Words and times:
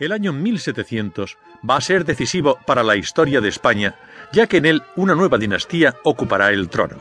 El 0.00 0.12
año 0.12 0.32
1700 0.32 1.36
va 1.68 1.76
a 1.76 1.80
ser 1.82 2.06
decisivo 2.06 2.58
para 2.66 2.82
la 2.82 2.96
historia 2.96 3.42
de 3.42 3.50
España, 3.50 3.96
ya 4.32 4.46
que 4.46 4.56
en 4.56 4.64
él 4.64 4.82
una 4.96 5.14
nueva 5.14 5.36
dinastía 5.36 5.94
ocupará 6.04 6.50
el 6.52 6.70
trono. 6.70 6.96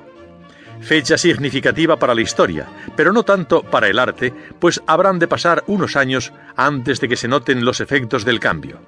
Fecha 0.82 1.18
significativa 1.18 1.98
para 1.98 2.14
la 2.14 2.22
historia, 2.22 2.68
pero 2.98 3.14
no 3.14 3.24
tanto 3.24 3.64
para 3.64 3.88
el 3.88 4.00
arte, 4.00 4.34
pues 4.60 4.82
habrán 4.86 5.18
de 5.18 5.30
pasar 5.30 5.64
unos 5.68 5.96
años 5.96 6.34
antes 6.58 7.00
de 7.00 7.08
que 7.08 7.16
se 7.16 7.30
noten 7.30 7.64
los 7.64 7.80
efectos 7.80 8.26
del 8.26 8.42
cambio. 8.42 8.82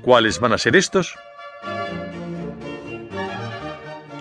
¿Cuáles 0.00 0.38
van 0.38 0.52
a 0.52 0.58
ser 0.58 0.76
estos? 0.76 1.16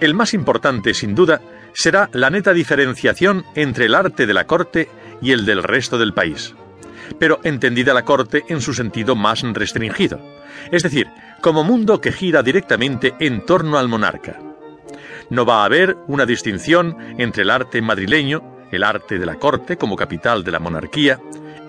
El 0.01 0.15
más 0.15 0.33
importante, 0.33 0.95
sin 0.95 1.13
duda, 1.13 1.39
será 1.73 2.09
la 2.13 2.31
neta 2.31 2.53
diferenciación 2.53 3.45
entre 3.53 3.85
el 3.85 3.93
arte 3.93 4.25
de 4.25 4.33
la 4.33 4.47
corte 4.47 4.89
y 5.21 5.33
el 5.33 5.45
del 5.45 5.61
resto 5.61 5.99
del 5.99 6.13
país 6.13 6.55
pero 7.17 7.39
entendida 7.43 7.93
la 7.93 8.05
corte 8.05 8.43
en 8.49 8.61
su 8.61 8.73
sentido 8.73 9.15
más 9.15 9.41
restringido, 9.41 10.19
es 10.71 10.83
decir, 10.83 11.07
como 11.41 11.63
mundo 11.63 12.01
que 12.01 12.11
gira 12.11 12.43
directamente 12.43 13.13
en 13.19 13.45
torno 13.45 13.77
al 13.77 13.87
monarca. 13.87 14.39
No 15.29 15.45
va 15.45 15.61
a 15.61 15.65
haber 15.65 15.95
una 16.07 16.25
distinción 16.25 16.97
entre 17.17 17.43
el 17.43 17.49
arte 17.49 17.81
madrileño, 17.81 18.67
el 18.71 18.83
arte 18.83 19.19
de 19.19 19.25
la 19.25 19.35
corte 19.35 19.77
como 19.77 19.95
capital 19.95 20.43
de 20.43 20.51
la 20.51 20.59
monarquía, 20.59 21.19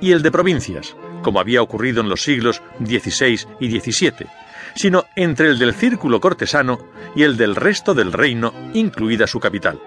y 0.00 0.12
el 0.12 0.22
de 0.22 0.30
provincias, 0.30 0.96
como 1.22 1.41
había 1.41 1.62
ocurrido 1.62 2.00
en 2.00 2.08
los 2.08 2.22
siglos 2.22 2.62
XVI 2.83 3.41
y 3.60 3.78
XVII, 3.78 4.27
sino 4.74 5.05
entre 5.14 5.48
el 5.48 5.58
del 5.58 5.74
círculo 5.74 6.20
cortesano 6.20 6.78
y 7.14 7.22
el 7.24 7.36
del 7.36 7.56
resto 7.56 7.94
del 7.94 8.12
reino, 8.12 8.55
incluida 8.72 9.27
su 9.27 9.41
capital. 9.41 9.78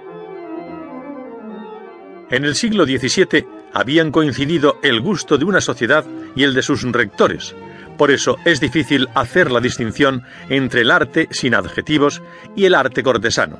En 2.33 2.45
el 2.45 2.55
siglo 2.55 2.85
XVII 2.85 3.45
habían 3.73 4.11
coincidido 4.11 4.79
el 4.81 5.01
gusto 5.01 5.37
de 5.37 5.45
una 5.45 5.61
sociedad 5.61 6.03
y 6.35 6.41
el 6.41 6.55
de 6.55 6.63
sus 6.63 6.81
rectores. 6.81 7.55
Por 7.95 8.09
eso 8.09 8.37
es 8.43 8.59
difícil 8.59 9.07
hacer 9.13 9.51
la 9.51 9.59
distinción 9.59 10.23
entre 10.49 10.81
el 10.81 10.89
arte 10.89 11.27
sin 11.29 11.53
adjetivos 11.53 12.23
y 12.55 12.65
el 12.65 12.73
arte 12.73 13.03
cortesano. 13.03 13.59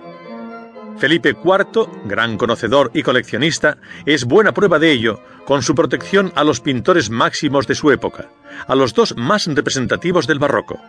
Felipe 0.97 1.35
IV, 1.45 1.87
gran 2.05 2.35
conocedor 2.35 2.89
y 2.95 3.03
coleccionista, 3.03 3.77
es 4.07 4.25
buena 4.25 4.55
prueba 4.55 4.79
de 4.79 4.91
ello, 4.91 5.21
con 5.45 5.61
su 5.61 5.75
protección 5.75 6.33
a 6.35 6.43
los 6.43 6.59
pintores 6.59 7.11
máximos 7.11 7.67
de 7.67 7.75
su 7.75 7.91
época, 7.91 8.31
a 8.65 8.73
los 8.73 8.95
dos 8.95 9.15
más 9.15 9.45
representativos 9.45 10.25
del 10.25 10.39
barroco, 10.39 10.81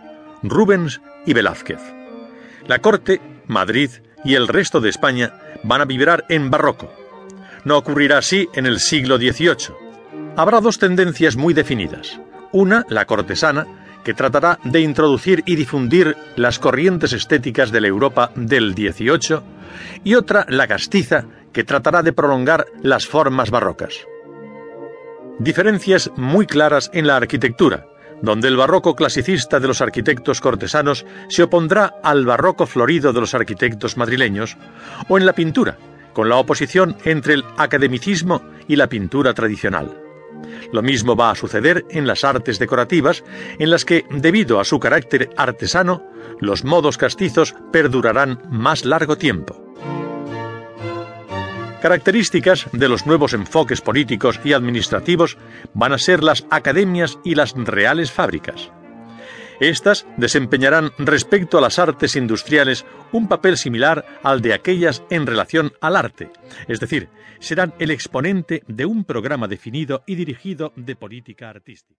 Rubens 0.43 1.03
y 1.27 1.35
Velázquez. 1.35 1.81
La 2.67 2.79
corte, 2.79 3.21
Madrid 3.47 3.91
y 4.25 4.37
el 4.37 4.49
resto 4.49 4.81
de 4.81 4.89
España 4.89 5.35
van 5.65 5.83
a 5.83 5.85
vibrar 5.85 6.25
en 6.31 6.51
barroco, 6.51 7.04
no 7.65 7.77
ocurrirá 7.77 8.19
así 8.19 8.49
en 8.55 8.67
el 8.67 8.81
siglo 8.81 9.17
XVIII. 9.17 9.75
Habrá 10.37 10.61
dos 10.61 10.79
tendencias 10.79 11.37
muy 11.37 11.55
definidas. 11.55 12.21
Una, 12.53 12.85
la 12.89 13.05
cortesana, 13.05 13.67
que 14.05 14.15
tratará 14.15 14.59
de 14.65 14.81
introducir 14.81 15.43
y 15.47 15.57
difundir 15.57 16.17
las 16.37 16.59
corrientes 16.59 17.13
estéticas 17.13 17.73
de 17.73 17.81
la 17.81 17.89
Europa 17.89 18.31
del 18.37 18.75
XVIII, 18.75 19.41
y 20.05 20.15
otra, 20.15 20.45
la 20.49 20.69
castiza, 20.69 21.25
que 21.53 21.65
tratará 21.65 22.03
de 22.03 22.13
prolongar 22.13 22.67
las 22.83 23.07
formas 23.07 23.51
barrocas. 23.51 23.95
Diferencias 25.39 26.11
muy 26.17 26.47
claras 26.47 26.91
en 26.93 27.07
la 27.07 27.17
arquitectura, 27.17 27.87
donde 28.23 28.49
el 28.49 28.57
barroco 28.57 28.95
clasicista 28.95 29.59
de 29.59 29.69
los 29.69 29.81
arquitectos 29.81 30.41
cortesanos 30.41 31.05
se 31.29 31.43
opondrá 31.43 31.95
al 32.03 32.25
barroco 32.25 32.67
florido 32.67 33.13
de 33.13 33.21
los 33.21 33.35
arquitectos 33.35 33.97
madrileños, 33.97 34.57
o 35.09 35.19
en 35.19 35.27
la 35.27 35.33
pintura, 35.33 35.77
con 36.15 36.29
la 36.31 36.37
oposición 36.37 36.97
entre 37.05 37.35
el 37.35 37.45
academicismo 37.59 38.43
y 38.67 38.77
la 38.77 38.89
pintura 38.89 39.35
tradicional. 39.35 40.01
Lo 40.73 40.83
mismo 40.83 41.17
va 41.17 41.31
a 41.31 41.35
suceder 41.35 41.85
en 41.91 42.07
las 42.07 42.25
artes 42.25 42.59
decorativas, 42.59 43.25
en 43.59 43.71
las 43.71 43.85
que, 43.85 44.05
debido 44.11 44.61
a 44.61 44.65
su 44.65 44.81
carácter 44.81 45.31
artesano, 45.37 46.03
los 46.41 46.65
modos 46.65 46.97
castizos 46.97 47.55
perdurarán 47.73 48.43
más 48.51 48.85
largo 48.85 49.17
tiempo. 49.17 49.61
Características 51.81 52.67
de 52.73 52.89
los 52.89 53.07
nuevos 53.07 53.35
enfoques 53.35 53.83
políticos 53.83 54.41
y 54.43 54.55
administrativos 54.55 55.37
van 55.75 55.93
a 55.93 55.99
ser 55.99 56.25
las 56.25 56.47
academias 56.49 57.19
y 57.25 57.35
las 57.35 57.53
reales 57.53 58.11
fábricas. 58.11 58.73
Estas 59.61 60.07
desempeñarán 60.17 60.93
respecto 60.99 61.59
a 61.59 61.61
las 61.61 61.79
artes 61.79 62.17
industriales 62.17 62.85
un 63.13 63.29
papel 63.29 63.57
similar 63.57 64.05
al 64.23 64.41
de 64.41 64.55
aquellas 64.55 65.03
en 65.11 65.27
relación 65.27 65.73
al 65.81 65.97
arte, 65.97 66.31
es 66.67 66.81
decir, 66.81 67.09
serán 67.39 67.75
el 67.79 67.91
exponente 67.91 68.63
de 68.67 68.87
un 68.87 69.05
programa 69.05 69.49
definido 69.49 70.03
y 70.07 70.15
dirigido 70.17 70.73
de 70.77 70.97
política 70.97 71.51
artística. 71.51 71.93